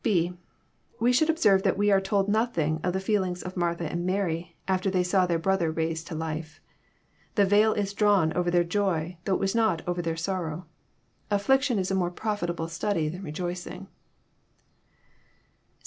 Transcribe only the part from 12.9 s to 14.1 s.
than re joicing.